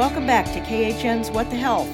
[0.00, 1.86] welcome back to KHN's What the Health.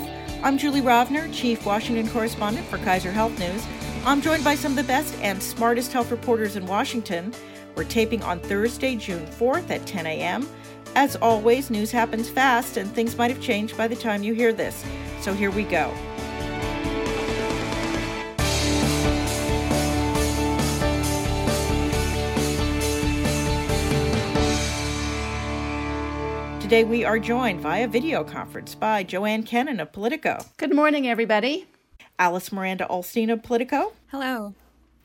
[0.44, 3.66] I'm Julie Rovner, Chief Washington Correspondent for Kaiser Health News.
[4.04, 7.34] I'm joined by some of the best and smartest health reporters in Washington.
[7.74, 10.48] We're taping on Thursday, June 4th at 10 a.m.
[10.94, 14.52] As always, news happens fast and things might have changed by the time you hear
[14.52, 14.84] this.
[15.20, 15.92] So here we go.
[26.66, 30.40] Today we are joined via video conference by Joanne Kenen of Politico.
[30.56, 31.68] Good morning, everybody.
[32.18, 33.92] Alice Miranda Ollstein of Politico.
[34.08, 34.52] Hello.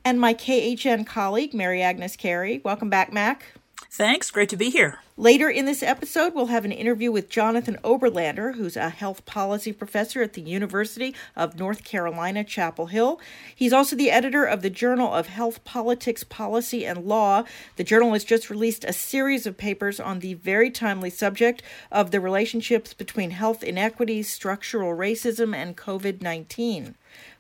[0.04, 2.62] And my KHN colleague, Mary Agnes Carey.
[2.66, 3.46] Welcome back, Mac.
[3.92, 4.32] Thanks.
[4.32, 5.02] Great to be here.
[5.22, 9.72] Later in this episode, we'll have an interview with Jonathan Oberlander, who's a health policy
[9.72, 13.22] professor at the University of North Carolina, Chapel Hill.
[13.56, 17.44] He's also the editor of the Journal of Health Politics, Policy, and Law.
[17.76, 22.10] The journal has just released a series of papers on the very timely subject of
[22.10, 26.96] the relationships between health inequities, structural racism, and COVID 19.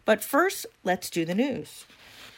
[0.06, 1.86] But first, let's do the news.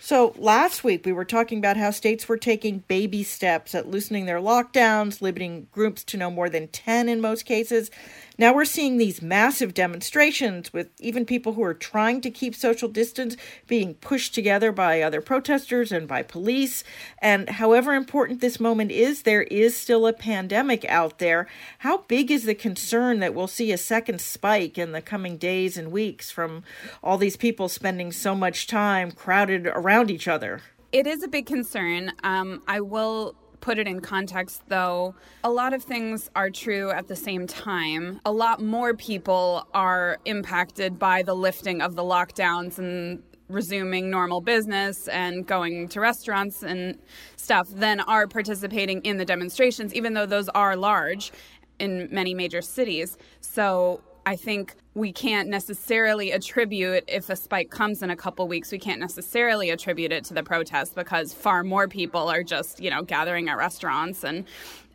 [0.06, 4.26] So, last week we were talking about how states were taking baby steps at loosening
[4.26, 7.90] their lockdowns, limiting groups to no more than 10 in most cases.
[8.38, 12.90] Now we're seeing these massive demonstrations with even people who are trying to keep social
[12.90, 16.84] distance being pushed together by other protesters and by police.
[17.20, 21.48] And however important this moment is, there is still a pandemic out there.
[21.80, 25.78] How big is the concern that we'll see a second spike in the coming days
[25.78, 26.64] and weeks from
[27.03, 30.62] all these people spending so much time crowded around each other?
[30.92, 32.14] It is a big concern.
[32.23, 37.08] Um, I will put it in context, though, a lot of things are true at
[37.08, 38.19] the same time.
[38.25, 44.41] A lot more people are impacted by the lifting of the lockdowns and resuming normal
[44.41, 47.00] business and going to restaurants and
[47.38, 51.31] stuff than are participating in the demonstrations, even though those are large
[51.80, 53.18] in many major cities.
[53.40, 58.72] So I think we can't necessarily attribute if a spike comes in a couple weeks
[58.72, 62.89] we can't necessarily attribute it to the protest because far more people are just you
[62.89, 64.45] know gathering at restaurants and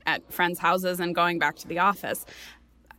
[0.06, 2.24] at friends houses and going back to the office.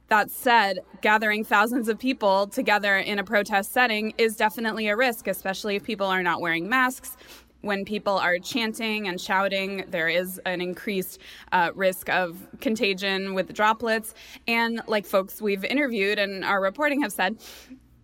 [0.09, 5.27] That said gathering thousands of people together in a protest setting is definitely a risk
[5.27, 7.17] especially if people are not wearing masks
[7.61, 11.19] when people are chanting and shouting, there is an increased
[11.51, 14.13] uh, risk of contagion with droplets.
[14.47, 17.37] And like folks we've interviewed and our reporting have said,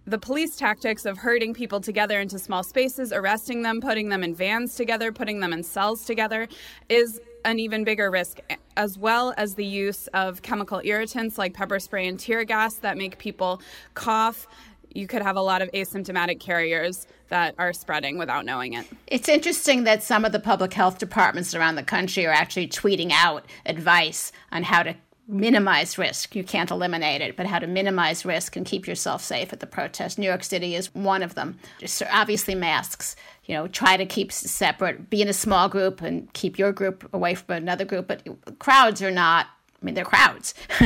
[0.07, 4.35] the police tactics of herding people together into small spaces, arresting them, putting them in
[4.35, 6.47] vans together, putting them in cells together,
[6.89, 8.39] is an even bigger risk,
[8.77, 12.97] as well as the use of chemical irritants like pepper spray and tear gas that
[12.97, 13.61] make people
[13.95, 14.47] cough
[14.95, 18.85] you could have a lot of asymptomatic carriers that are spreading without knowing it.
[19.07, 23.11] It's interesting that some of the public health departments around the country are actually tweeting
[23.11, 24.95] out advice on how to
[25.27, 26.35] minimize risk.
[26.35, 29.67] You can't eliminate it, but how to minimize risk and keep yourself safe at the
[29.67, 30.19] protest.
[30.19, 31.57] New York City is one of them.
[31.79, 33.15] Just obviously masks.
[33.45, 37.09] You know, try to keep separate, be in a small group and keep your group
[37.13, 38.07] away from another group.
[38.07, 38.23] But
[38.59, 39.47] crowds are not
[39.85, 40.55] I mean, they're crowds.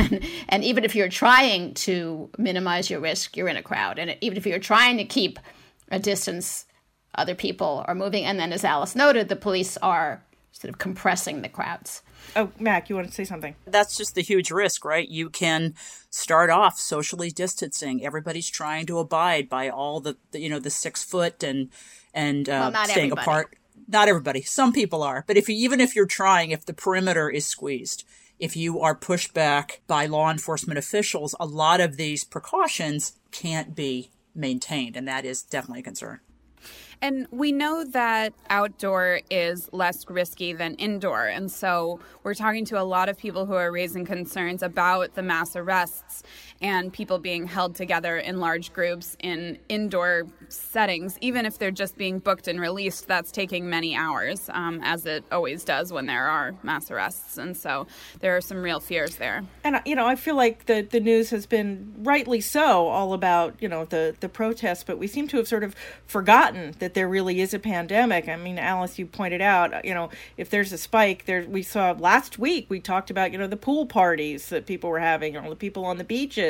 [0.50, 3.98] and even if you're trying to minimize your risk, you're in a crowd.
[3.98, 5.38] And even if you're trying to keep
[5.90, 6.66] a distance,
[7.14, 8.26] other people are moving.
[8.26, 10.22] And then, as Alice noted, the police are
[10.52, 12.02] sort of compressing the crowds.
[12.36, 13.54] Oh, Mac, you want to say something?
[13.64, 15.08] That's just the huge risk, right?
[15.08, 15.74] You can
[16.10, 18.04] start off socially distancing.
[18.04, 21.70] Everybody's trying to abide by all the, the you know, the six foot and
[22.12, 23.22] and uh, well, staying everybody.
[23.22, 23.56] apart.
[23.88, 24.42] Not everybody.
[24.42, 28.04] Some people are, but if you, even if you're trying, if the perimeter is squeezed,
[28.40, 33.76] if you are pushed back by law enforcement officials, a lot of these precautions can't
[33.76, 36.20] be maintained, and that is definitely a concern.
[37.02, 41.26] And we know that outdoor is less risky than indoor.
[41.26, 45.22] And so we're talking to a lot of people who are raising concerns about the
[45.22, 46.22] mass arrests
[46.62, 51.96] and people being held together in large groups in indoor settings, even if they're just
[51.96, 56.26] being booked and released, that's taking many hours, um, as it always does when there
[56.26, 57.38] are mass arrests.
[57.38, 57.86] And so
[58.20, 59.42] there are some real fears there.
[59.64, 63.54] And, you know, I feel like the, the news has been rightly so all about,
[63.60, 65.74] you know, the, the protests, but we seem to have sort of
[66.06, 68.28] forgotten that there really is a pandemic.
[68.28, 71.92] I mean, Alice, you pointed out, you know, if there's a spike, there we saw
[71.92, 75.48] last week, we talked about, you know, the pool parties that people were having, or
[75.48, 76.49] the people on the beaches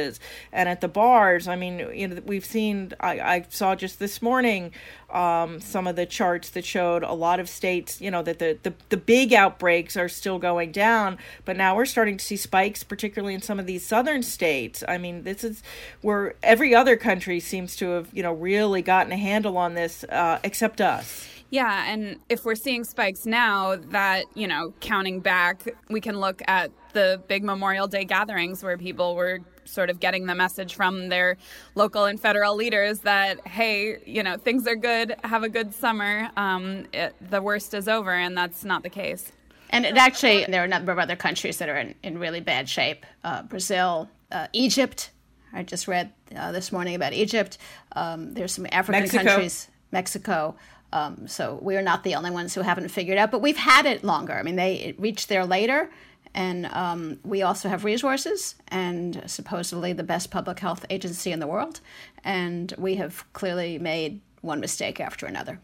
[0.53, 1.49] and at the bars.
[1.49, 2.93] I mean, you know, we've seen.
[3.01, 4.73] I, I saw just this morning
[5.11, 8.01] um, some of the charts that showed a lot of states.
[8.01, 11.87] You know that the, the the big outbreaks are still going down, but now we're
[11.87, 14.83] starting to see spikes, particularly in some of these southern states.
[14.89, 15.63] I mean, this is
[16.01, 20.05] where every other country seems to have you know really gotten a handle on this,
[20.05, 21.27] uh, except us.
[21.51, 26.41] Yeah, and if we're seeing spikes now, that, you know, counting back, we can look
[26.47, 31.09] at the big Memorial Day gatherings where people were sort of getting the message from
[31.09, 31.37] their
[31.75, 36.31] local and federal leaders that hey, you know, things are good, have a good summer,
[36.37, 39.33] um, it, the worst is over, and that's not the case.
[39.71, 42.41] And it actually, there are a number of other countries that are in, in really
[42.41, 43.07] bad shape.
[43.23, 45.11] Uh, Brazil, uh, Egypt.
[45.53, 47.59] I just read uh, this morning about Egypt.
[47.93, 49.25] Um, there's some African Mexico.
[49.25, 50.57] countries, Mexico.
[50.93, 54.03] Um, so we're not the only ones who haven't figured out, but we've had it
[54.03, 54.33] longer.
[54.33, 55.89] I mean, they reached there later,
[56.35, 61.47] and um, we also have resources and supposedly the best public health agency in the
[61.47, 61.81] world.
[62.25, 65.59] And we have clearly made one mistake after another,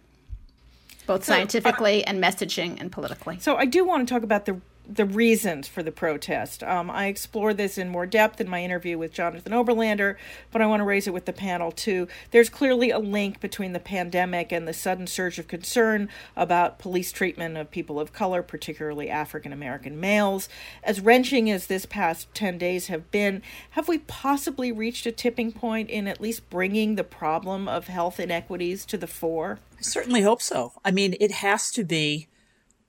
[1.07, 3.39] both scientifically and messaging and politically.
[3.41, 6.63] So I do want to talk about the the reasons for the protest.
[6.63, 10.17] Um, I explore this in more depth in my interview with Jonathan Oberlander,
[10.53, 12.09] but I want to raise it with the panel too.
[12.31, 17.13] There's clearly a link between the pandemic and the sudden surge of concern about police
[17.13, 20.49] treatment of people of color, particularly African American males.
[20.85, 25.53] As wrenching as this past 10 days have been, have we possibly reached a tipping
[25.53, 29.59] point in at least bringing the problem of health inequities to the fore?
[29.79, 30.73] I certainly hope so.
[30.85, 32.29] I mean, it has to be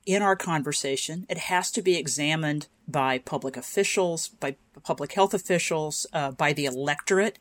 [0.07, 1.25] in our conversation.
[1.29, 6.65] It has to be examined by public officials, by public health officials, uh, by the
[6.65, 7.37] electorate.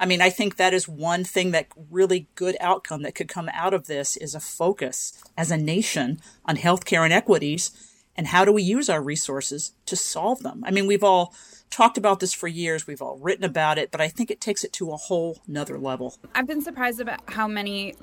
[0.00, 3.48] I mean, I think that is one thing that really good outcome that could come
[3.52, 7.70] out of this is a focus as a nation on healthcare inequities
[8.16, 10.64] and how do we use our resources to solve them.
[10.66, 11.32] I mean, we've all
[11.70, 12.86] talked about this for years.
[12.86, 15.78] We've all written about it, but I think it takes it to a whole nother
[15.78, 16.16] level.
[16.34, 17.94] I've been surprised about how many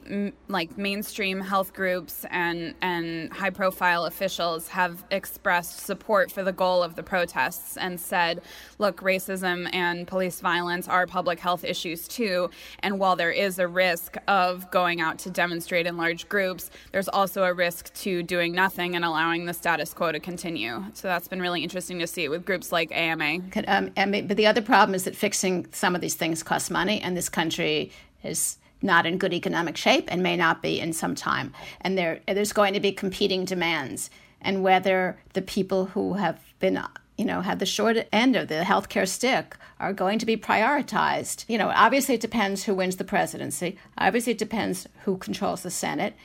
[0.47, 6.83] like mainstream health groups and and high profile officials have expressed support for the goal
[6.83, 8.41] of the protests and said,
[8.77, 13.67] look, racism and police violence are public health issues too, and while there is a
[13.67, 18.53] risk of going out to demonstrate in large groups, there's also a risk to doing
[18.53, 20.83] nothing and allowing the status quo to continue.
[20.93, 23.39] So that's been really interesting to see with groups like AMA.
[23.67, 27.01] Um, and, but the other problem is that fixing some of these things costs money,
[27.01, 27.91] and this country
[28.23, 31.53] is not in good economic shape and may not be in some time.
[31.81, 34.09] And there, there's going to be competing demands,
[34.41, 36.81] and whether the people who have been
[37.17, 41.45] you know, had the short end of the healthcare stick are going to be prioritized.
[41.47, 43.77] You know, obviously it depends who wins the presidency.
[43.97, 46.15] Obviously it depends who controls the Senate.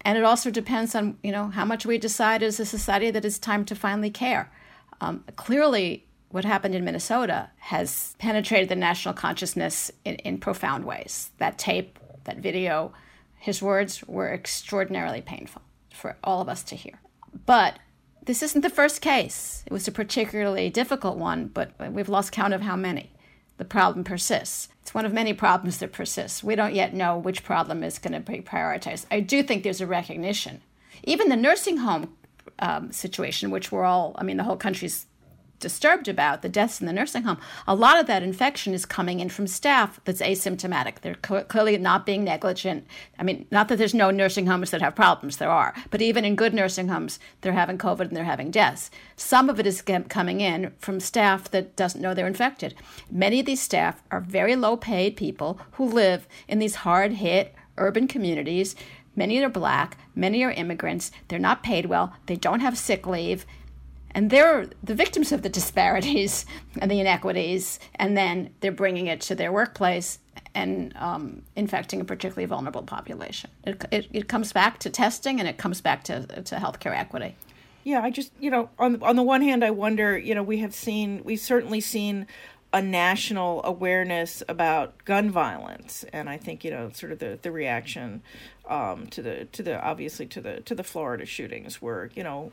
[0.00, 3.24] And it also depends on, you know, how much we decide as a society that
[3.24, 4.50] it's time to finally care.
[5.00, 6.05] Um, clearly,
[6.36, 11.30] what happened in Minnesota has penetrated the national consciousness in, in profound ways.
[11.38, 12.92] That tape, that video,
[13.38, 15.62] his words were extraordinarily painful
[15.94, 17.00] for all of us to hear.
[17.46, 17.78] But
[18.26, 19.64] this isn't the first case.
[19.64, 23.12] It was a particularly difficult one, but we've lost count of how many.
[23.56, 24.68] The problem persists.
[24.82, 26.44] It's one of many problems that persists.
[26.44, 29.06] We don't yet know which problem is going to be prioritized.
[29.10, 30.60] I do think there's a recognition.
[31.02, 32.14] Even the nursing home
[32.58, 35.05] um, situation, which we're all, I mean, the whole country's
[35.60, 39.20] disturbed about, the deaths in the nursing home, a lot of that infection is coming
[39.20, 41.00] in from staff that's asymptomatic.
[41.00, 42.86] They're cl- clearly not being negligent.
[43.18, 46.24] I mean, not that there's no nursing homes that have problems, there are, but even
[46.24, 48.90] in good nursing homes, they're having COVID and they're having deaths.
[49.16, 52.74] Some of it is coming in from staff that doesn't know they're infected.
[53.10, 57.54] Many of these staff are very low paid people who live in these hard hit
[57.78, 58.74] urban communities.
[59.14, 63.46] Many are black, many are immigrants, they're not paid well, they don't have sick leave
[64.16, 66.46] and they're the victims of the disparities
[66.80, 70.18] and the inequities, and then they're bringing it to their workplace
[70.54, 73.50] and um, infecting a particularly vulnerable population.
[73.64, 77.36] It, it, it, comes back to testing and it comes back to, to healthcare equity.
[77.84, 80.58] Yeah, I just, you know, on, on the one hand, I wonder, you know, we
[80.58, 82.26] have seen, we've certainly seen
[82.72, 87.50] a national awareness about gun violence and i think you know sort of the the
[87.50, 88.20] reaction
[88.68, 92.50] um, to the to the obviously to the to the florida shootings where you know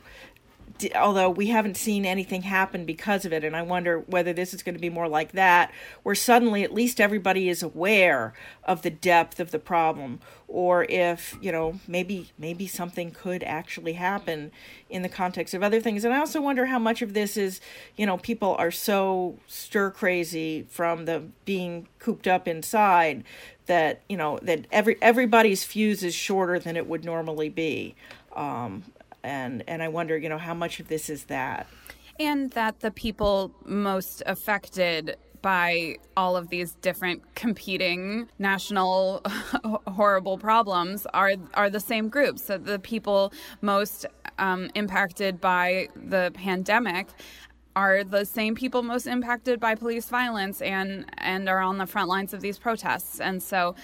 [0.95, 4.63] although we haven't seen anything happen because of it and i wonder whether this is
[4.63, 5.71] going to be more like that
[6.03, 10.19] where suddenly at least everybody is aware of the depth of the problem
[10.53, 14.51] or if you know maybe maybe something could actually happen
[14.87, 16.05] in the context of other things.
[16.05, 17.59] And i also wonder how much of this is
[17.97, 23.23] you know people are so stir crazy from the being cooped up inside
[23.65, 27.95] that you know that every everybody's fuse is shorter than it would normally be.
[28.35, 28.83] Um,
[29.23, 31.67] and and I wonder, you know, how much of this is that,
[32.19, 39.21] and that the people most affected by all of these different competing national
[39.87, 42.43] horrible problems are are the same groups.
[42.45, 44.05] So the people most
[44.39, 47.07] um, impacted by the pandemic
[47.75, 52.09] are the same people most impacted by police violence and and are on the front
[52.09, 53.19] lines of these protests.
[53.19, 53.75] And so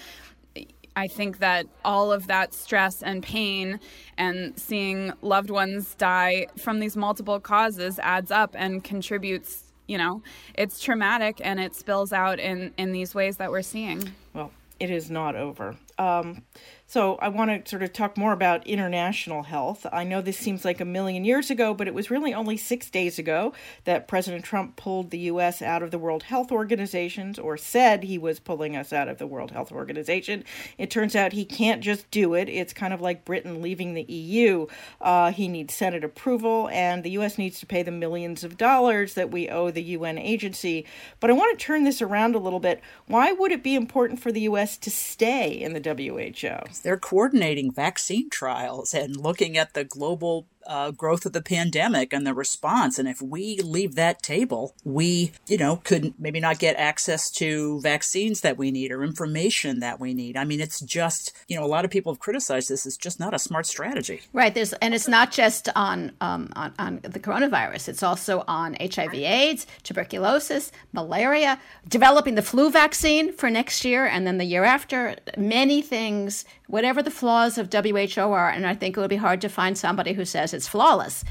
[0.96, 3.80] I think that all of that stress and pain
[4.18, 10.22] and seeing loved ones die from these multiple causes adds up and contributes you know,
[10.54, 14.12] it's traumatic and it spills out in in these ways that we're seeing.
[14.32, 15.76] Well, it is not over.
[15.98, 16.42] Um,
[16.90, 19.86] so I want to sort of talk more about international health.
[19.92, 22.90] I know this seems like a million years ago, but it was really only six
[22.90, 23.52] days ago
[23.84, 25.62] that President Trump pulled the U.S.
[25.62, 29.26] out of the World Health Organization, or said he was pulling us out of the
[29.28, 30.42] World Health Organization.
[30.78, 32.48] It turns out he can't just do it.
[32.48, 34.66] It's kind of like Britain leaving the EU.
[35.00, 37.38] Uh, he needs Senate approval, and the U.S.
[37.38, 40.84] needs to pay the millions of dollars that we owe the UN agency.
[41.20, 42.80] But I want to turn this around a little bit.
[43.06, 44.76] Why would it be important for the U.S.
[44.78, 46.79] to stay in the WHO?
[46.82, 52.26] They're coordinating vaccine trials and looking at the global uh, growth of the pandemic and
[52.26, 52.98] the response.
[52.98, 57.80] And if we leave that table, we, you know, could maybe not get access to
[57.80, 60.36] vaccines that we need or information that we need.
[60.36, 62.86] I mean, it's just, you know, a lot of people have criticized this.
[62.86, 64.22] It's just not a smart strategy.
[64.32, 64.54] Right.
[64.54, 67.88] There's, and it's not just on, um, on, on the coronavirus.
[67.88, 74.26] It's also on HIV AIDS, tuberculosis, malaria, developing the flu vaccine for next year and
[74.26, 75.16] then the year after.
[75.36, 79.40] Many things, whatever the flaws of WHO are, and I think it would be hard
[79.40, 81.24] to find somebody who says it's flawless.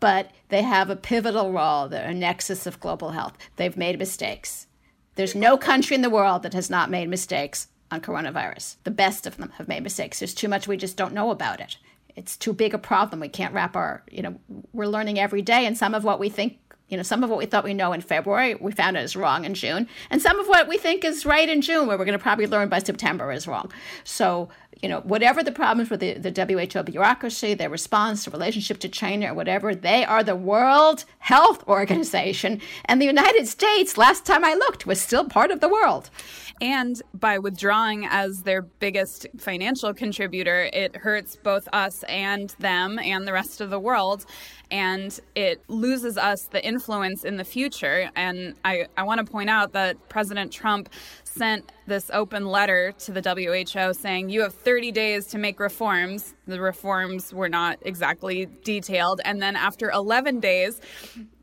[0.00, 1.88] But they have a pivotal role.
[1.88, 3.38] They're a nexus of global health.
[3.56, 4.66] They've made mistakes.
[5.14, 8.76] There's no country in the world that has not made mistakes on coronavirus.
[8.84, 10.18] The best of them have made mistakes.
[10.18, 11.76] There's too much we just don't know about it.
[12.16, 13.20] It's too big a problem.
[13.20, 14.34] We can't wrap our, you know,
[14.72, 16.58] we're learning every day, and some of what we think
[16.92, 19.16] you know, some of what we thought we know in February, we found out is
[19.16, 19.88] wrong in June.
[20.10, 22.46] And some of what we think is right in June, where we're going to probably
[22.46, 23.72] learn by September is wrong.
[24.04, 24.50] So,
[24.82, 28.90] you know, whatever the problems with the, the WHO bureaucracy, their response, the relationship to
[28.90, 32.60] China, or whatever, they are the World Health Organization.
[32.84, 36.10] And the United States, last time I looked, was still part of the world.
[36.60, 43.26] And by withdrawing as their biggest financial contributor, it hurts both us and them and
[43.26, 44.26] the rest of the world.
[44.72, 48.10] And it loses us the influence in the future.
[48.16, 50.88] And I, I want to point out that President Trump
[51.24, 56.34] sent this open letter to the WHO saying, You have 30 days to make reforms.
[56.46, 59.20] The reforms were not exactly detailed.
[59.26, 60.80] And then after 11 days,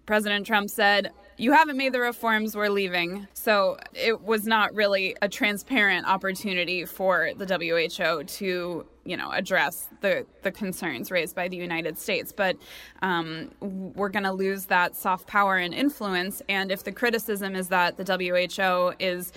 [0.08, 3.26] President Trump said, you haven't made the reforms, we're leaving.
[3.34, 9.88] So it was not really a transparent opportunity for the WHO to, you know, address
[10.02, 12.34] the, the concerns raised by the United States.
[12.34, 12.58] But
[13.02, 16.42] um, we're going to lose that soft power and influence.
[16.50, 19.32] And if the criticism is that the WHO is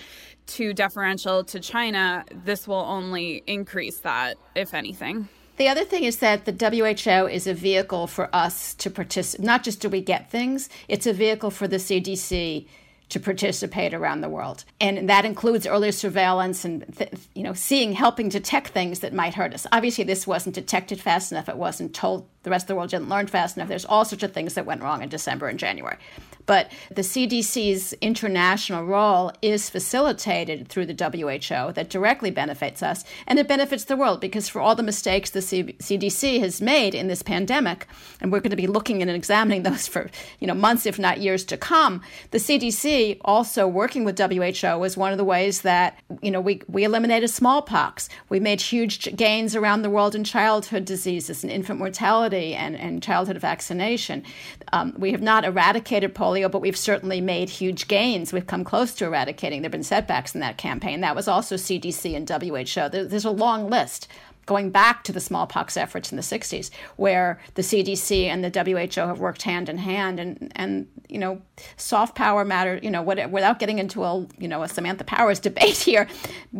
[0.45, 5.29] too deferential to China, this will only increase that, if anything.
[5.57, 9.45] The other thing is that the WHO is a vehicle for us to participate.
[9.45, 12.65] Not just do we get things, it's a vehicle for the CDC
[13.09, 14.65] to participate around the world.
[14.81, 19.35] And that includes earlier surveillance and th- you know seeing helping detect things that might
[19.35, 19.67] hurt us.
[19.71, 21.47] Obviously this wasn't detected fast enough.
[21.47, 23.69] It wasn't told the rest of the world didn't learn fast enough.
[23.69, 25.97] There's all sorts of things that went wrong in December and January.
[26.45, 33.39] But the CDC's international role is facilitated through the WHO that directly benefits us and
[33.39, 37.07] it benefits the world because for all the mistakes the C- CDC has made in
[37.07, 37.87] this pandemic,
[38.19, 40.09] and we're going to be looking and examining those for
[40.39, 44.97] you know months, if not years to come, the CDC also working with WHO was
[44.97, 48.09] one of the ways that you know we, we eliminated smallpox.
[48.29, 53.01] We made huge gains around the world in childhood diseases and infant mortality and, and
[53.03, 54.23] childhood vaccination.
[54.71, 58.33] Um, we have not eradicated polio but we've certainly made huge gains.
[58.33, 59.61] We've come close to eradicating.
[59.61, 61.01] There have been setbacks in that campaign.
[61.01, 63.07] That was also CDC and WHO.
[63.07, 64.07] There's a long list
[64.45, 69.01] going back to the smallpox efforts in the 60s, where the CDC and the WHO
[69.07, 71.41] have worked hand in hand, and and you know,
[71.77, 72.79] soft power matter.
[72.81, 76.07] You know, what, without getting into a you know a Samantha Powers debate here,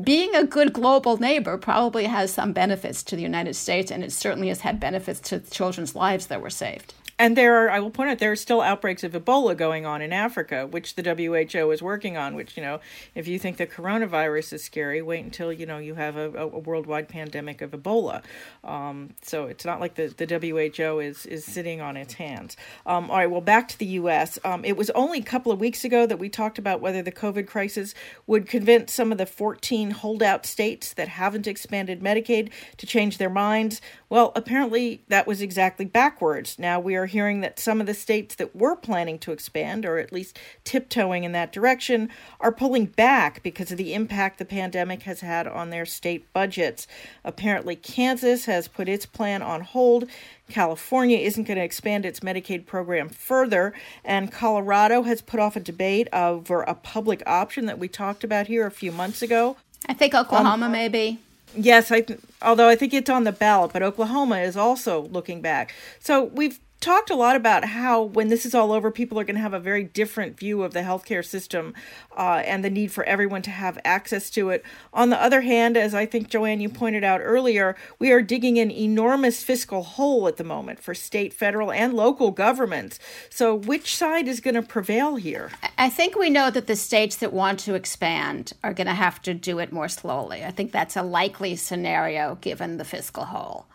[0.03, 4.11] being a good global neighbor probably has some benefits to the United States, and it
[4.11, 6.93] certainly has had benefits to children's lives that were saved.
[7.23, 10.01] And there are, I will point out, there are still outbreaks of Ebola going on
[10.01, 12.35] in Africa, which the WHO is working on.
[12.35, 12.81] Which, you know,
[13.15, 16.59] if you think the coronavirus is scary, wait until, you know, you have a, a
[16.59, 18.23] worldwide pandemic of Ebola.
[18.61, 22.57] Um, so it's not like the, the WHO is, is sitting on its hands.
[22.85, 24.37] Um, all right, well, back to the U.S.
[24.43, 27.13] Um, it was only a couple of weeks ago that we talked about whether the
[27.13, 27.95] COVID crisis
[28.27, 33.29] would convince some of the 14 holdout states that haven't expanded Medicaid to change their
[33.29, 33.79] minds.
[34.09, 36.59] Well, apparently that was exactly backwards.
[36.59, 39.97] Now we are hearing that some of the states that were planning to expand, or
[39.97, 45.03] at least tiptoeing in that direction, are pulling back because of the impact the pandemic
[45.03, 46.85] has had on their state budgets.
[47.23, 50.05] Apparently, Kansas has put its plan on hold.
[50.49, 55.59] California isn't going to expand its Medicaid program further, and Colorado has put off a
[55.59, 59.55] debate over a public option that we talked about here a few months ago.
[59.87, 61.19] I think Oklahoma, um, maybe.
[61.55, 62.05] Yes, I.
[62.41, 65.73] Although I think it's on the ballot, but Oklahoma is also looking back.
[65.99, 69.37] So we've talked a lot about how when this is all over, people are going
[69.37, 71.73] to have a very different view of the healthcare system
[72.17, 74.65] uh, and the need for everyone to have access to it.
[74.93, 78.59] On the other hand, as I think Joanne you pointed out earlier, we are digging
[78.59, 82.99] an enormous fiscal hole at the moment for state, federal, and local governments.
[83.29, 85.51] So, which side is going to prevail here?
[85.77, 89.21] I think we know that the states that want to expand are going to have
[89.21, 90.43] to do it more slowly.
[90.43, 93.67] I think that's a likely scenario given the fiscal hole.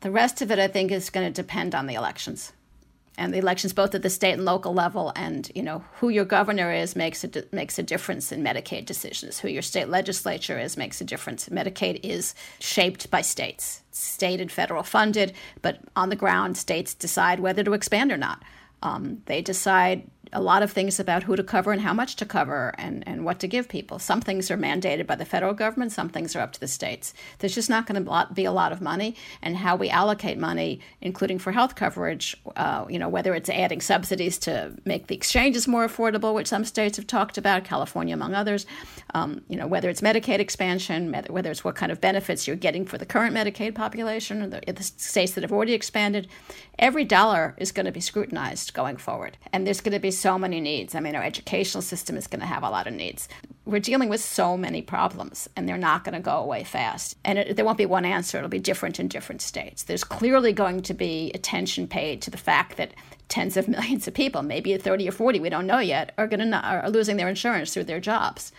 [0.00, 2.52] The rest of it, I think, is going to depend on the elections.
[3.18, 6.24] And the elections, both at the state and local level, and you know who your
[6.24, 9.40] governor is makes a makes a difference in Medicaid decisions.
[9.40, 11.48] Who your state legislature is makes a difference.
[11.50, 17.40] Medicaid is shaped by states, state and federal funded, but on the ground, states decide
[17.40, 18.42] whether to expand or not.
[18.82, 22.26] Um, they decide a lot of things about who to cover and how much to
[22.26, 23.98] cover and, and what to give people.
[23.98, 27.12] Some things are mandated by the federal government, some things are up to the states.
[27.38, 30.80] There's just not going to be a lot of money, and how we allocate money,
[31.00, 35.66] including for health coverage, uh, you know, whether it's adding subsidies to make the exchanges
[35.66, 38.66] more affordable, which some states have talked about, California among others,
[39.14, 42.84] um, you know, whether it's Medicaid expansion, whether it's what kind of benefits you're getting
[42.84, 46.28] for the current Medicaid population, or the, the states that have already expanded,
[46.78, 49.36] every dollar is going to be scrutinized going forward.
[49.52, 50.94] And there's going to be so many needs.
[50.94, 53.28] I mean, our educational system is going to have a lot of needs.
[53.64, 57.16] We're dealing with so many problems, and they're not going to go away fast.
[57.24, 59.84] And it, there won't be one answer, it'll be different in different states.
[59.84, 62.92] There's clearly going to be attention paid to the fact that
[63.28, 66.50] tens of millions of people, maybe 30 or 40, we don't know yet, are, going
[66.50, 68.52] to, are losing their insurance through their jobs.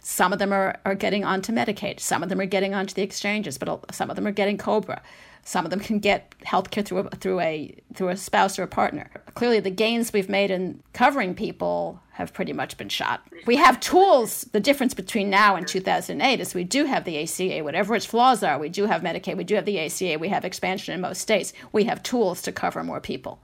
[0.00, 1.98] Some of them are, are getting onto Medicaid.
[1.98, 5.00] Some of them are getting onto the exchanges, but some of them are getting COBRA.
[5.44, 8.62] Some of them can get health care through a, through a through a spouse or
[8.62, 9.10] a partner.
[9.34, 13.26] Clearly, the gains we've made in covering people have pretty much been shot.
[13.44, 14.42] We have tools.
[14.52, 18.42] The difference between now and 2008 is we do have the ACA, whatever its flaws
[18.42, 18.58] are.
[18.58, 19.36] We do have Medicaid.
[19.36, 20.18] We do have the ACA.
[20.18, 21.52] We have expansion in most states.
[21.72, 23.40] We have tools to cover more people.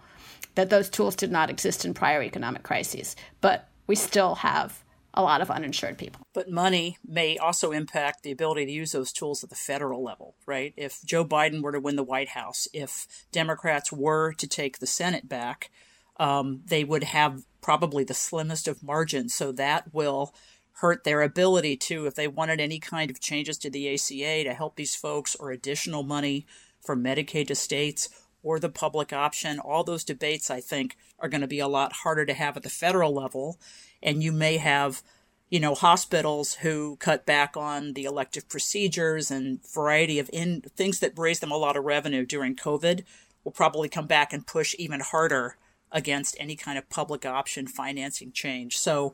[0.54, 4.84] That those tools did not exist in prior economic crises, but we still have
[5.14, 6.26] a lot of uninsured people.
[6.32, 10.34] But money may also impact the ability to use those tools at the federal level,
[10.46, 10.72] right?
[10.76, 14.86] If Joe Biden were to win the White House, if Democrats were to take the
[14.86, 15.70] Senate back,
[16.18, 19.34] um, they would have probably the slimmest of margins.
[19.34, 20.34] So that will
[20.74, 24.54] hurt their ability to, if they wanted any kind of changes to the ACA to
[24.54, 26.46] help these folks or additional money
[26.80, 28.08] for Medicaid to states
[28.42, 29.58] or the public option.
[29.58, 32.62] All those debates, I think, are going to be a lot harder to have at
[32.62, 33.58] the federal level
[34.02, 35.02] and you may have
[35.48, 41.00] you know hospitals who cut back on the elective procedures and variety of in things
[41.00, 43.04] that raised them a lot of revenue during covid
[43.44, 45.56] will probably come back and push even harder
[45.92, 49.12] against any kind of public option financing change so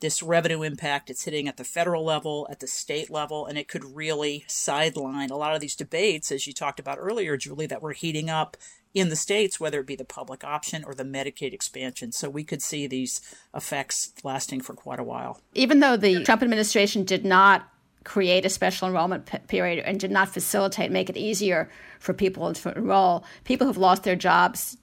[0.00, 3.68] this revenue impact it's hitting at the federal level at the state level and it
[3.68, 7.82] could really sideline a lot of these debates as you talked about earlier julie that
[7.82, 8.56] were heating up
[8.94, 12.12] in the states, whether it be the public option or the Medicaid expansion.
[12.12, 13.20] So we could see these
[13.54, 15.40] effects lasting for quite a while.
[15.54, 17.68] Even though the Trump administration did not
[18.04, 22.52] create a special enrollment p- period and did not facilitate, make it easier for people
[22.52, 24.76] to enroll, people who've lost their jobs,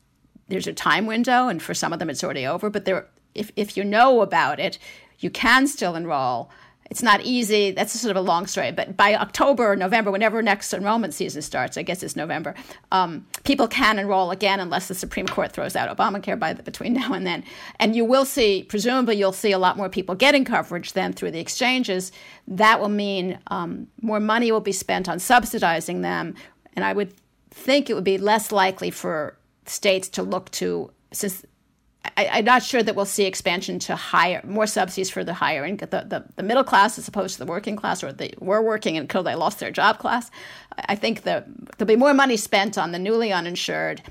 [0.47, 2.69] there's a time window, and for some of them it's already over.
[2.69, 4.78] But there, if if you know about it,
[5.19, 6.49] you can still enroll
[6.89, 7.71] it's not easy.
[7.71, 8.71] That's sort of a long story.
[8.71, 12.54] But by October or November, whenever next enrollment season starts, I guess it's November,
[12.91, 16.93] um, people can enroll again unless the Supreme Court throws out Obamacare by the, between
[16.93, 17.43] now and then.
[17.80, 21.32] And you will see, presumably, you'll see a lot more people getting coverage then through
[21.32, 22.12] the exchanges.
[22.47, 26.36] That will mean um, more money will be spent on subsidizing them.
[26.75, 27.13] And I would
[27.49, 31.43] think it would be less likely for states to look to, since
[32.17, 35.65] I, am not sure that we'll see expansion to higher, more subsidies for the higher
[35.65, 38.61] income, the, the, the, middle class as opposed to the working class, or they were
[38.61, 40.29] working until they lost their job class.
[40.77, 44.01] I think that there'll be more money spent on the newly uninsured,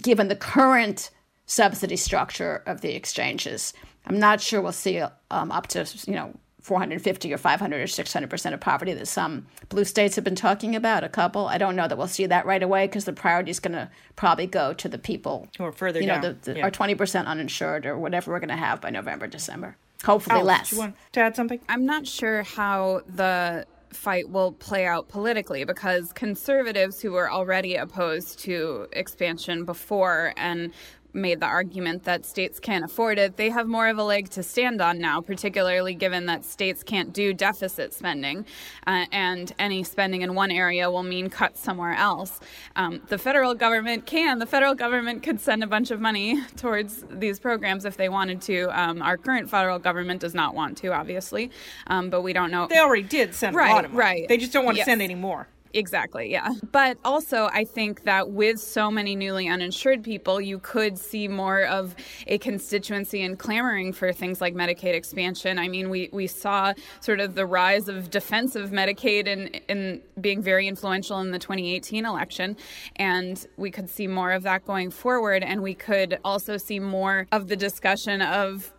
[0.00, 1.10] given the current
[1.46, 3.72] subsidy structure of the exchanges.
[4.06, 6.34] I'm not sure we'll see um, up to you know
[6.66, 10.74] 450 or 500 or 600 percent of poverty that some blue states have been talking
[10.74, 11.04] about.
[11.04, 11.46] A couple.
[11.46, 13.88] I don't know that we'll see that right away because the priority is going to
[14.16, 16.22] probably go to the people who are further you down.
[16.22, 16.70] know, the, the, yeah.
[16.70, 19.76] 20 percent uninsured or whatever we're going to have by November, December.
[20.04, 20.70] Hopefully less.
[20.70, 21.60] Do you want to add something?
[21.68, 27.76] I'm not sure how the fight will play out politically because conservatives who were already
[27.76, 30.72] opposed to expansion before and
[31.16, 34.42] made the argument that states can't afford it, they have more of a leg to
[34.42, 38.44] stand on now, particularly given that states can't do deficit spending,
[38.86, 42.38] uh, and any spending in one area will mean cuts somewhere else.
[42.76, 44.38] Um, the federal government can.
[44.38, 48.40] The federal government could send a bunch of money towards these programs if they wanted
[48.42, 48.68] to.
[48.78, 51.50] Um, our current federal government does not want to, obviously,
[51.86, 52.66] um, but we don't know.
[52.68, 54.04] They already did send right, a lot of money.
[54.04, 54.28] Right.
[54.28, 54.86] They just don't want to yes.
[54.86, 56.54] send any more Exactly, yeah.
[56.72, 61.64] But also, I think that with so many newly uninsured people, you could see more
[61.64, 61.94] of
[62.26, 65.58] a constituency in clamoring for things like Medicaid expansion.
[65.58, 70.40] I mean, we, we saw sort of the rise of defensive Medicaid in, in being
[70.40, 72.56] very influential in the 2018 election.
[72.96, 75.42] And we could see more of that going forward.
[75.42, 78.72] And we could also see more of the discussion of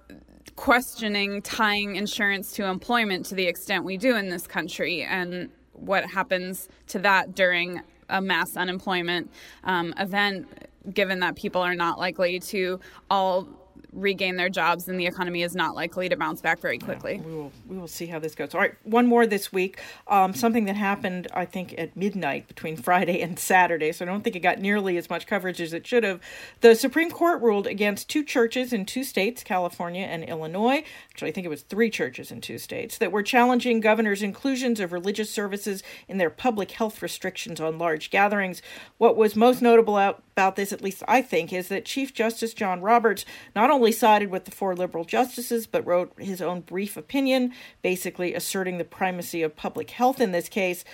[0.55, 6.05] questioning tying insurance to employment to the extent we do in this country and what
[6.05, 9.31] happens to that during a mass unemployment
[9.63, 10.47] um, event,
[10.93, 13.47] given that people are not likely to all
[13.97, 17.15] regain their jobs and the economy is not likely to bounce back very quickly.
[17.15, 18.53] Yeah, we will we will see how this goes.
[18.53, 19.79] All right, one more this week.
[20.07, 23.91] Um, something that happened, I think, at midnight between Friday and Saturday.
[23.91, 26.21] So I don't think it got nearly as much coverage as it should have.
[26.61, 30.83] The Supreme Court ruled against two churches in two states, California and Illinois.
[31.09, 34.79] Actually, I think it was three churches in two states that were challenging governors' inclusions
[34.79, 38.61] of religious services in their public health restrictions on large gatherings.
[38.97, 39.97] What was most notable
[40.37, 44.29] about this, at least I think, is that Chief Justice John Roberts not only sided
[44.29, 49.41] with the four liberal justices, but wrote his own brief opinion, basically asserting the primacy
[49.41, 50.85] of public health in this case.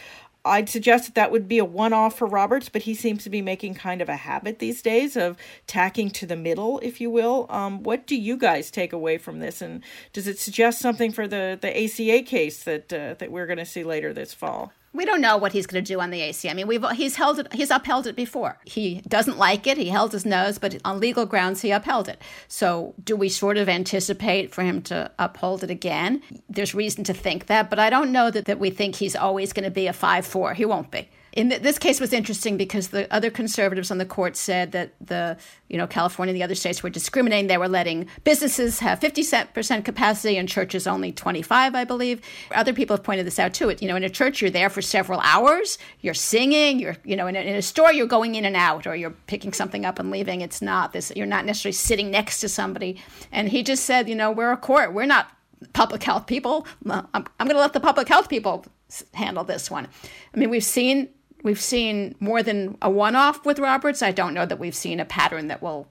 [0.45, 3.29] I'd suggest that that would be a one off for Roberts, but he seems to
[3.29, 5.35] be making kind of a habit these days of
[5.67, 7.45] tacking to the middle, if you will.
[7.49, 9.61] Um, what do you guys take away from this?
[9.61, 13.59] And does it suggest something for the, the ACA case that, uh, that we're going
[13.59, 14.71] to see later this fall?
[14.93, 16.49] We don't know what he's going to do on the AC.
[16.49, 18.59] I mean, we've he's held it, he's upheld it before.
[18.65, 19.77] He doesn't like it.
[19.77, 22.21] He held his nose, but on legal grounds, he upheld it.
[22.47, 26.21] So, do we sort of anticipate for him to uphold it again?
[26.47, 29.53] There's reason to think that, but I don't know that, that we think he's always
[29.53, 30.53] going to be a five four.
[30.53, 34.05] He won't be in th- this case was interesting because the other conservatives on the
[34.05, 35.35] court said that the
[35.67, 37.47] you know California and the other states were discriminating.
[37.47, 42.21] They were letting businesses have 50% capacity and churches only 25, I believe.
[42.53, 43.69] Other people have pointed this out too.
[43.69, 45.79] It, you know, in a church you're there for several hours.
[46.01, 46.79] You're singing.
[46.79, 49.15] You're you know in a, in a store you're going in and out or you're
[49.27, 50.41] picking something up and leaving.
[50.41, 51.11] It's not this.
[51.15, 53.01] You're not necessarily sitting next to somebody.
[53.31, 54.93] And he just said, you know, we're a court.
[54.93, 55.31] We're not
[55.73, 56.67] public health people.
[56.87, 58.65] I'm, I'm going to let the public health people
[59.13, 59.87] handle this one.
[60.33, 61.09] I mean, we've seen
[61.43, 64.01] we've seen more than a one-off with Roberts.
[64.01, 65.87] I don't know that we've seen a pattern that will,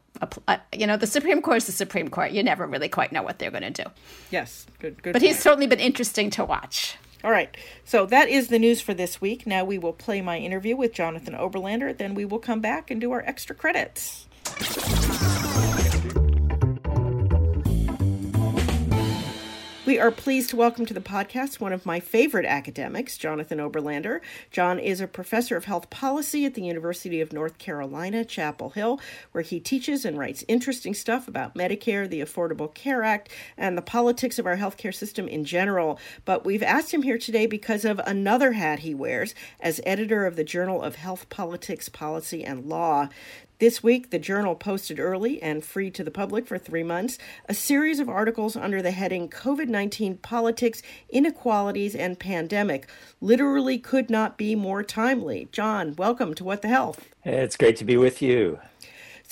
[0.48, 2.32] uh, you know, the Supreme Court is the Supreme Court.
[2.32, 3.90] You never really quite know what they're going to do.
[4.30, 5.12] Yes, good, good.
[5.12, 5.30] But point.
[5.30, 6.96] he's certainly been interesting to watch.
[7.22, 9.46] All right, so that is the news for this week.
[9.46, 11.96] Now we will play my interview with Jonathan Oberlander.
[11.96, 14.26] Then we will come back and do our extra credits.
[19.92, 24.22] We are pleased to welcome to the podcast one of my favorite academics, Jonathan Oberlander.
[24.50, 28.98] John is a professor of health policy at the University of North Carolina, Chapel Hill,
[29.32, 33.28] where he teaches and writes interesting stuff about Medicare, the Affordable Care Act,
[33.58, 35.98] and the politics of our healthcare system in general.
[36.24, 40.36] But we've asked him here today because of another hat he wears as editor of
[40.36, 43.10] the Journal of Health Politics, Policy, and Law.
[43.62, 47.16] This week, the journal posted early and free to the public for three months
[47.48, 52.88] a series of articles under the heading COVID 19 Politics, Inequalities, and Pandemic.
[53.20, 55.46] Literally could not be more timely.
[55.52, 57.08] John, welcome to What the Health.
[57.24, 58.58] It's great to be with you.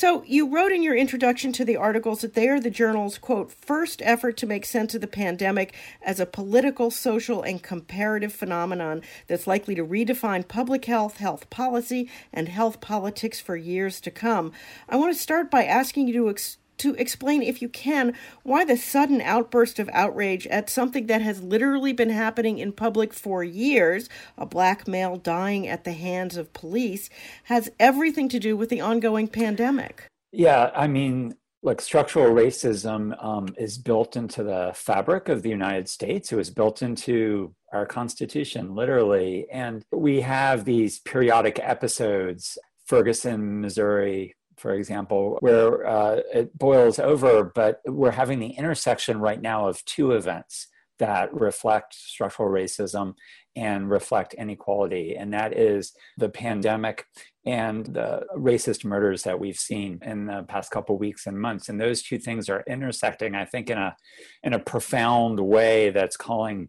[0.01, 3.53] So, you wrote in your introduction to the articles that they are the journal's, quote,
[3.53, 9.03] first effort to make sense of the pandemic as a political, social, and comparative phenomenon
[9.27, 14.53] that's likely to redefine public health, health policy, and health politics for years to come.
[14.89, 18.65] I want to start by asking you to ex- to explain, if you can, why
[18.65, 23.43] the sudden outburst of outrage at something that has literally been happening in public for
[23.43, 27.09] years, a black male dying at the hands of police,
[27.45, 30.07] has everything to do with the ongoing pandemic.
[30.33, 35.89] Yeah, I mean, look, structural racism um, is built into the fabric of the United
[35.89, 36.33] States.
[36.33, 39.47] It was built into our Constitution, literally.
[39.51, 47.45] And we have these periodic episodes Ferguson, Missouri, for example, where uh, it boils over,
[47.55, 50.69] but we're having the intersection right now of two events
[50.99, 53.15] that reflect structural racism
[53.57, 55.17] and reflect inequality.
[55.17, 57.07] And that is the pandemic
[57.47, 61.69] and the racist murders that we've seen in the past couple weeks and months.
[61.71, 63.97] And those two things are intersecting, I think, in a
[64.43, 66.69] in a profound way that's calling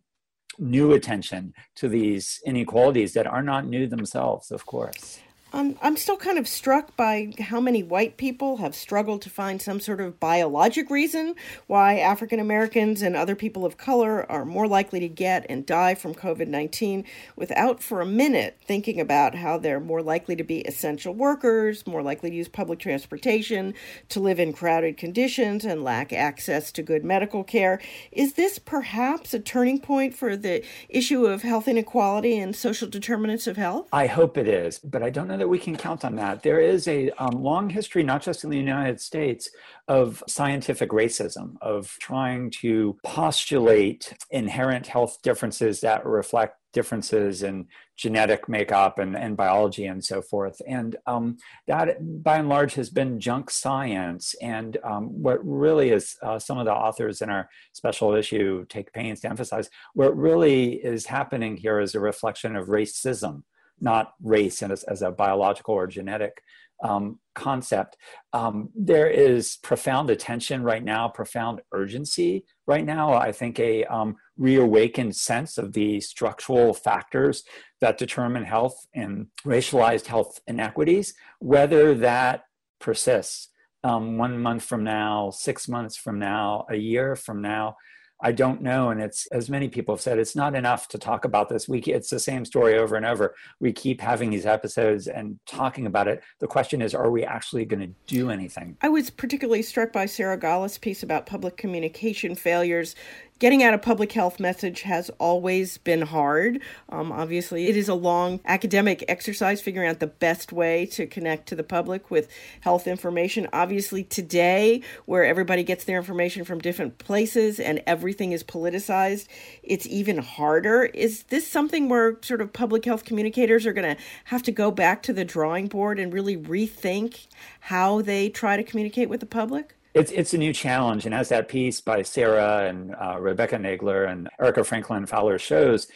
[0.58, 5.19] new attention to these inequalities that are not new themselves, of course.
[5.53, 9.61] Um, I'm still kind of struck by how many white people have struggled to find
[9.61, 11.35] some sort of biologic reason
[11.67, 15.93] why African Americans and other people of color are more likely to get and die
[15.93, 17.03] from COVID 19
[17.35, 22.01] without for a minute thinking about how they're more likely to be essential workers, more
[22.01, 23.73] likely to use public transportation,
[24.07, 27.81] to live in crowded conditions, and lack access to good medical care.
[28.13, 33.47] Is this perhaps a turning point for the issue of health inequality and social determinants
[33.47, 33.89] of health?
[33.91, 36.43] I hope it is, but I don't know that we can count on that.
[36.43, 39.49] There is a um, long history, not just in the United States,
[39.88, 47.65] of scientific racism, of trying to postulate inherent health differences that reflect differences in
[47.97, 50.62] genetic makeup and, and biology and so forth.
[50.67, 54.36] And um, that, by and large, has been junk science.
[54.43, 58.93] And um, what really is, uh, some of the authors in our special issue take
[58.93, 63.41] pains to emphasize, what really is happening here is a reflection of racism
[63.82, 66.41] not race as, as a biological or genetic
[66.84, 67.98] um, concept.
[68.34, 73.13] Um, there is profound attention right now, profound urgency right now.
[73.13, 77.44] I think a um, reawakened sense of the structural factors
[77.82, 82.44] that determine health and racialized health inequities, whether that
[82.80, 83.50] persists
[83.84, 87.76] um, one month from now, six months from now, a year from now.
[88.21, 88.89] I don't know.
[88.89, 91.67] And it's, as many people have said, it's not enough to talk about this.
[91.67, 93.36] We, it's the same story over and over.
[93.60, 96.21] We keep having these episodes and talking about it.
[96.39, 98.77] The question is, are we actually going to do anything?
[98.81, 102.95] I was particularly struck by Sarah Gollust's piece about public communication failures
[103.41, 106.62] getting out a public health message has always been hard.
[106.89, 111.47] Um, obviously, it is a long academic exercise figuring out the best way to connect
[111.47, 113.47] to the public with health information.
[113.51, 119.27] Obviously, today, where everybody gets their information from different places and everything is politicized,
[119.63, 120.84] it's even harder.
[120.84, 124.69] Is this something where sort of public health communicators are going to have to go
[124.69, 127.25] back to the drawing board and really rethink
[127.62, 129.75] how they try to communicate with the public?
[129.93, 134.10] It's it's a new challenge, and as that piece by Sarah and uh, Rebecca Nagler
[134.10, 135.88] and Erica Franklin Fowler shows,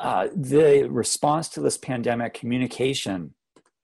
[0.00, 3.34] uh, the response to this pandemic, communication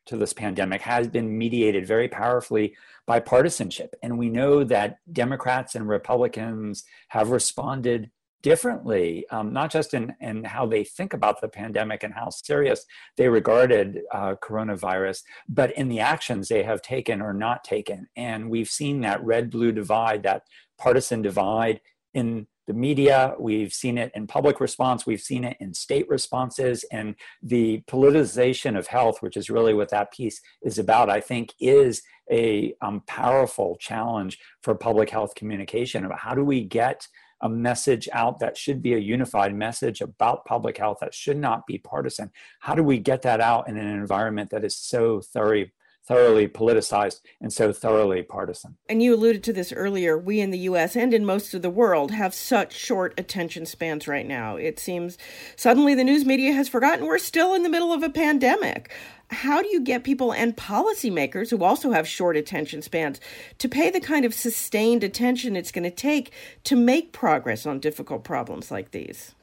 [0.07, 2.75] to this pandemic, has been mediated very powerfully
[3.07, 8.11] by partisanship, and we know that Democrats and Republicans have responded
[8.43, 12.85] differently, um, not just in, in how they think about the pandemic and how serious
[13.17, 18.07] they regarded uh, coronavirus, but in the actions they have taken or not taken.
[18.17, 20.43] And we've seen that red blue divide, that
[20.79, 21.81] partisan divide
[22.15, 26.85] in the media, we've seen it in public response, we've seen it in state responses,
[26.93, 31.55] and the politicization of health, which is really what that piece is about, I think
[31.59, 37.09] is a um, powerful challenge for public health communication about how do we get
[37.41, 41.67] a message out that should be a unified message about public health that should not
[41.67, 42.31] be partisan.
[42.61, 45.73] How do we get that out in an environment that is so thoroughly
[46.09, 48.77] thoroughly politicized and so thoroughly partisan.
[48.89, 50.19] And you alluded to this earlier.
[50.19, 54.09] We in the US and in most of the world have such short attention spans
[54.09, 54.57] right now.
[54.57, 55.19] It seems
[55.55, 58.91] suddenly the news media has forgotten we're still in the middle of a pandemic
[59.31, 63.21] how do you get people and policymakers who also have short attention spans
[63.59, 66.33] to pay the kind of sustained attention it's going to take
[66.65, 69.35] to make progress on difficult problems like these?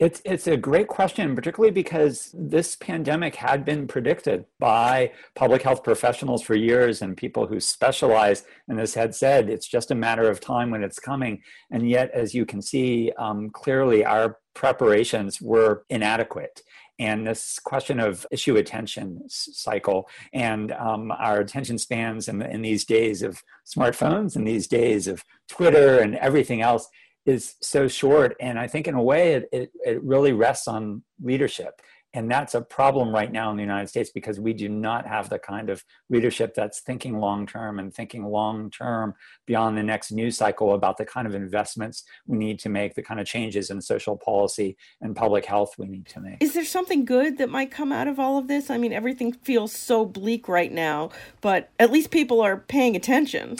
[0.00, 5.84] It's it's a great question, particularly because this pandemic had been predicted by public health
[5.84, 10.30] professionals for years, and people who specialize in this had said it's just a matter
[10.30, 11.42] of time when it's coming.
[11.70, 16.62] And yet, as you can see, um, clearly our preparations were inadequate
[17.00, 22.84] and this question of issue attention cycle and um, our attention spans in, in these
[22.84, 26.88] days of smartphones and these days of Twitter and everything else
[27.26, 28.36] is so short.
[28.40, 31.80] And I think in a way it, it, it really rests on leadership
[32.12, 35.28] and that's a problem right now in the United States because we do not have
[35.28, 39.14] the kind of leadership that's thinking long term and thinking long term
[39.46, 43.02] beyond the next news cycle about the kind of investments we need to make, the
[43.02, 46.42] kind of changes in social policy and public health we need to make.
[46.42, 48.70] Is there something good that might come out of all of this?
[48.70, 53.56] I mean, everything feels so bleak right now, but at least people are paying attention.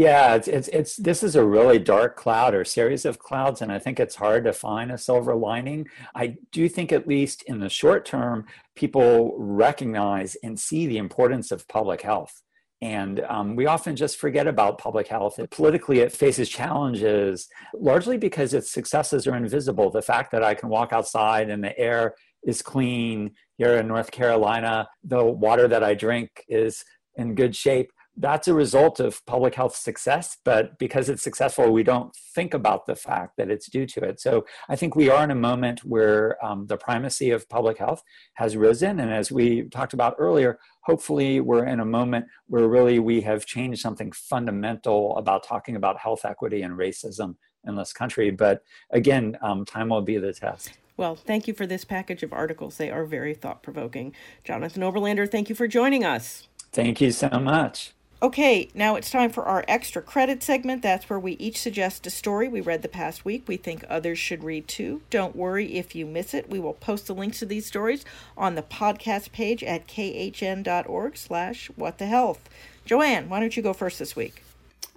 [0.00, 3.70] Yeah, it's, it's it's this is a really dark cloud or series of clouds, and
[3.70, 5.88] I think it's hard to find a silver lining.
[6.14, 11.52] I do think, at least in the short term, people recognize and see the importance
[11.52, 12.40] of public health.
[12.80, 15.38] And um, we often just forget about public health.
[15.38, 19.90] It, politically, it faces challenges largely because its successes are invisible.
[19.90, 24.10] The fact that I can walk outside and the air is clean here in North
[24.10, 26.82] Carolina, the water that I drink is
[27.16, 31.82] in good shape that's a result of public health success, but because it's successful, we
[31.82, 34.20] don't think about the fact that it's due to it.
[34.20, 38.02] So I think we are in a moment where um, the primacy of public health
[38.34, 39.00] has risen.
[39.00, 43.46] And as we talked about earlier, hopefully we're in a moment where really we have
[43.46, 48.30] changed something fundamental about talking about health equity and racism in this country.
[48.30, 50.72] But again, um, time will be the test.
[50.96, 52.76] Well, thank you for this package of articles.
[52.76, 54.14] They are very thought provoking.
[54.44, 56.48] Jonathan Oberlander, thank you for joining us.
[56.72, 57.94] Thank you so much.
[58.22, 60.82] Okay, now it's time for our extra credit segment.
[60.82, 64.18] That's where we each suggest a story we read the past week we think others
[64.18, 65.00] should read too.
[65.08, 66.50] Don't worry if you miss it.
[66.50, 68.04] We will post the links to these stories
[68.36, 72.50] on the podcast page at khn.org slash what the health.
[72.84, 74.42] Joanne, why don't you go first this week?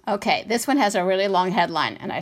[0.06, 2.20] Okay, this one has a really long headline, and I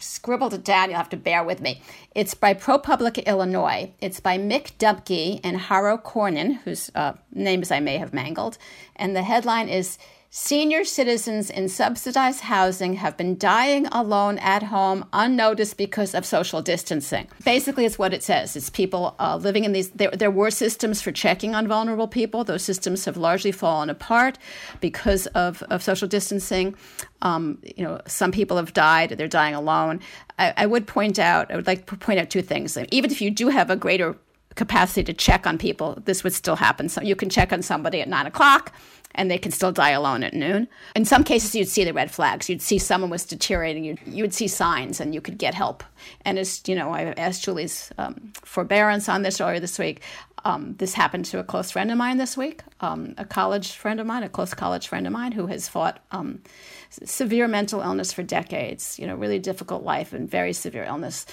[0.00, 0.90] scribbled it down.
[0.90, 1.80] You'll have to bear with me.
[2.14, 3.92] It's by ProPublica Illinois.
[4.02, 8.58] It's by Mick Dumke and Haro Cornyn, whose uh, names I may have mangled.
[8.94, 9.96] And the headline is
[10.34, 16.62] Senior citizens in subsidized housing have been dying alone at home unnoticed because of social
[16.62, 17.28] distancing.
[17.44, 18.56] Basically, it's what it says.
[18.56, 19.90] It's people uh, living in these.
[19.90, 22.44] There, there were systems for checking on vulnerable people.
[22.44, 24.38] Those systems have largely fallen apart
[24.80, 26.76] because of, of social distancing.
[27.20, 29.10] Um, you know, some people have died.
[29.10, 30.00] They're dying alone.
[30.38, 31.52] I, I would point out.
[31.52, 32.78] I would like to point out two things.
[32.90, 34.16] Even if you do have a greater
[34.54, 36.88] capacity to check on people, this would still happen.
[36.88, 38.72] So you can check on somebody at nine o'clock
[39.14, 40.68] and they can still die alone at noon.
[40.96, 42.48] In some cases, you'd see the red flags.
[42.48, 43.84] You'd see someone was deteriorating.
[43.84, 45.84] You'd, you would see signs, and you could get help.
[46.24, 50.02] And as you know, I asked Julie's um, forbearance on this earlier this week.
[50.44, 54.00] Um, this happened to a close friend of mine this week, um, a college friend
[54.00, 56.40] of mine, a close college friend of mine who has fought um,
[56.90, 58.98] severe mental illness for decades.
[58.98, 61.26] You know, really difficult life and very severe illness.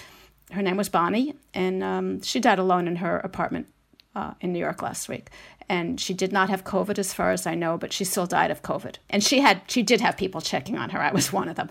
[0.51, 3.67] Her name was Bonnie, and um, she died alone in her apartment
[4.15, 5.29] uh, in New York last week
[5.69, 8.49] and she did not have COVID as far as I know, but she still died
[8.49, 8.95] of COVID.
[9.09, 10.99] And she had she did have people checking on her.
[10.99, 11.69] I was one of them.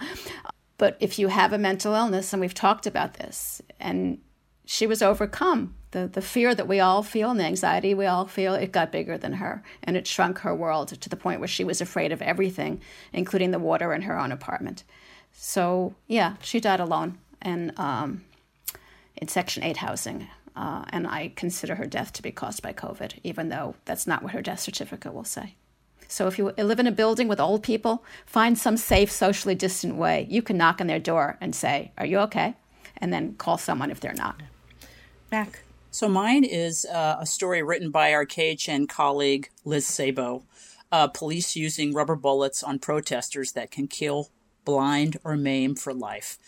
[0.78, 4.18] But if you have a mental illness, and we've talked about this, and
[4.64, 5.74] she was overcome.
[5.90, 8.92] The, the fear that we all feel and the anxiety we all feel, it got
[8.92, 9.62] bigger than her.
[9.82, 13.50] And it shrunk her world to the point where she was afraid of everything, including
[13.50, 14.84] the water in her own apartment.
[15.32, 18.24] So, yeah, she died alone and um,
[19.20, 20.28] in Section 8 housing.
[20.56, 24.22] Uh, and I consider her death to be caused by COVID, even though that's not
[24.22, 25.54] what her death certificate will say.
[26.08, 29.96] So if you live in a building with old people, find some safe, socially distant
[29.96, 30.26] way.
[30.28, 32.54] You can knock on their door and say, Are you okay?
[32.96, 34.40] And then call someone if they're not.
[35.30, 35.60] Mac.
[35.90, 40.42] So mine is uh, a story written by our KHN colleague Liz Szabo.
[40.90, 44.30] Uh, police using rubber bullets on protesters that can kill,
[44.64, 46.38] blind, or maim for life.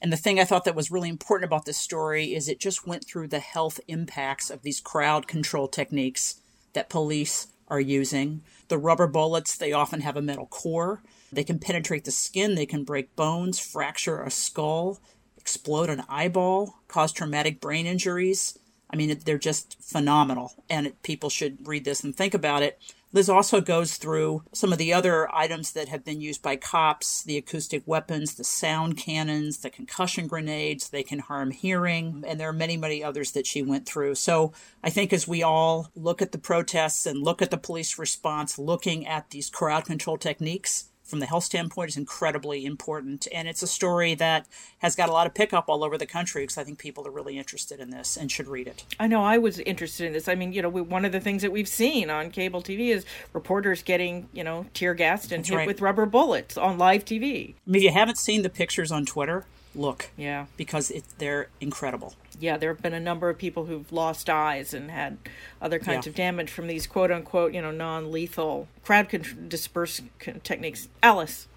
[0.00, 2.86] And the thing I thought that was really important about this story is it just
[2.86, 6.40] went through the health impacts of these crowd control techniques
[6.72, 8.42] that police are using.
[8.68, 11.02] The rubber bullets, they often have a metal core.
[11.32, 14.98] They can penetrate the skin, they can break bones, fracture a skull,
[15.36, 18.58] explode an eyeball, cause traumatic brain injuries.
[18.90, 22.80] I mean, they're just phenomenal, and people should read this and think about it.
[23.10, 27.22] Liz also goes through some of the other items that have been used by cops
[27.22, 30.90] the acoustic weapons, the sound cannons, the concussion grenades.
[30.90, 34.16] They can harm hearing, and there are many, many others that she went through.
[34.16, 34.52] So
[34.84, 38.58] I think as we all look at the protests and look at the police response,
[38.58, 43.26] looking at these crowd control techniques, from the health standpoint is incredibly important.
[43.32, 44.46] And it's a story that
[44.78, 47.10] has got a lot of pickup all over the country because I think people are
[47.10, 48.84] really interested in this and should read it.
[49.00, 50.28] I know I was interested in this.
[50.28, 52.88] I mean, you know, we, one of the things that we've seen on cable TV
[52.88, 55.66] is reporters getting, you know, tear gassed and That's hit right.
[55.66, 57.54] with rubber bullets on live TV.
[57.54, 59.46] I mean, if you haven't seen the pictures on Twitter,
[59.78, 60.10] look.
[60.16, 60.46] Yeah.
[60.56, 64.72] Because it, they're incredible yeah, there have been a number of people who've lost eyes
[64.72, 65.18] and had
[65.60, 66.10] other kinds yeah.
[66.10, 70.88] of damage from these quote unquote, you know, non lethal crowd con- disperse con- techniques.
[71.02, 71.48] Alice.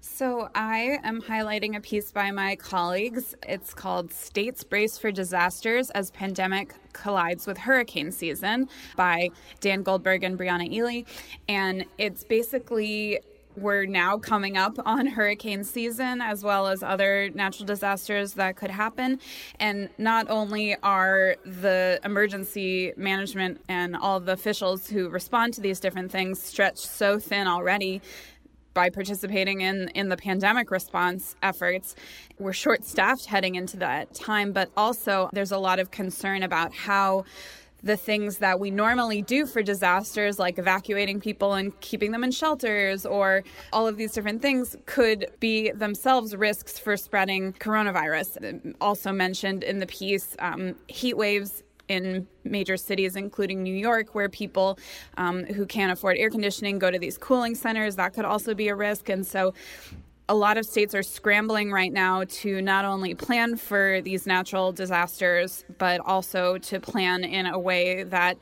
[0.00, 3.34] So, I am highlighting a piece by my colleagues.
[3.42, 10.22] It's called States Brace for Disasters as Pandemic Collides with Hurricane Season by Dan Goldberg
[10.22, 11.06] and Brianna Ehley.
[11.48, 13.18] And it's basically
[13.56, 18.70] we're now coming up on hurricane season as well as other natural disasters that could
[18.70, 19.18] happen.
[19.58, 25.80] And not only are the emergency management and all the officials who respond to these
[25.80, 28.02] different things stretched so thin already
[28.74, 31.94] by participating in in the pandemic response efforts
[32.38, 36.74] we're short staffed heading into that time but also there's a lot of concern about
[36.74, 37.24] how
[37.82, 42.30] the things that we normally do for disasters, like evacuating people and keeping them in
[42.30, 48.74] shelters, or all of these different things, could be themselves risks for spreading coronavirus.
[48.80, 54.28] Also mentioned in the piece, um, heat waves in major cities, including New York, where
[54.28, 54.78] people
[55.16, 57.96] um, who can't afford air conditioning go to these cooling centers.
[57.96, 59.08] That could also be a risk.
[59.08, 59.54] And so
[60.28, 64.72] a lot of states are scrambling right now to not only plan for these natural
[64.72, 68.36] disasters, but also to plan in a way that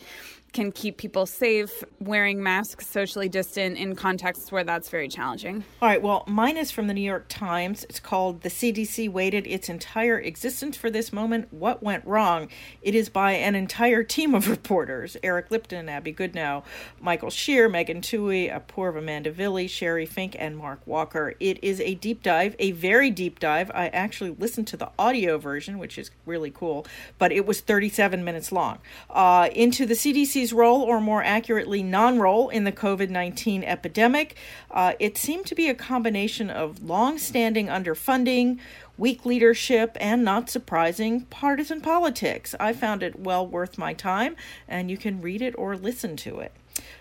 [0.55, 5.65] can keep people safe, wearing masks, socially distant in contexts where that's very challenging.
[5.83, 7.85] All right, well, mine is from the New York Times.
[7.91, 11.53] It's called The CDC Waited Its Entire Existence for This Moment.
[11.53, 12.49] What Went Wrong?
[12.81, 16.63] It is by an entire team of reporters Eric Lipton, Abby Goodnough,
[17.01, 21.35] Michael Shear, Megan Twohey, Apoorva Mandavilli, Sheri Fink, and Mark Walker.
[21.41, 23.73] It is a deep dive, a very deep dive.
[23.75, 26.87] I actually listened to the audio version, which is really cool,
[27.19, 28.79] but it was 37 minutes long,
[29.11, 34.37] uh, into the CDC role, or more accurately, non role, in the COVID 19 epidemic.
[34.71, 38.59] Uh, it seemed to be a combination of long standing underfunding,
[38.99, 42.55] weak leadership, and not surprising, partisan politics.
[42.61, 44.37] I found it well worth my time,
[44.69, 46.53] and you can read it or listen to it.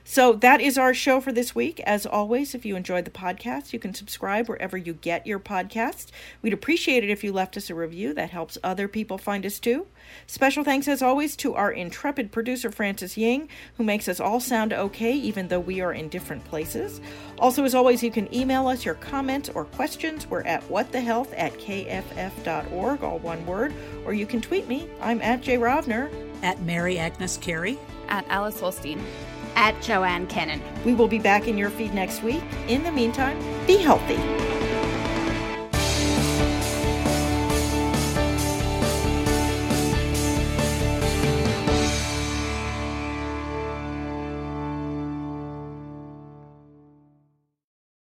[0.04, 1.80] So that is our show for this week.
[1.82, 6.12] As always, if you enjoyed the podcast, you can subscribe wherever you get your podcast.
[6.42, 8.14] We'd appreciate it if you left us a review.
[8.14, 9.88] That helps other people find us too.
[10.28, 13.48] Special thanks, as always, to our intrepid producer, Francis Ying,
[13.78, 17.00] who makes us all sound okay, even though we are in different places.
[17.40, 20.28] Also, as always, you can email us your comments or questions.
[20.28, 23.74] We're at whatthehealth at kff.org, all one word,
[24.06, 24.90] or you can tweet me.
[25.02, 26.12] I'm at Jay Rovner.
[26.44, 27.80] At Mary Agnes Carey.
[28.10, 29.02] At Alice Ollstein
[29.56, 30.62] at Joanne Kenen.
[30.86, 32.44] We will be back in your feed next week.
[32.68, 34.18] In the meantime, be healthy.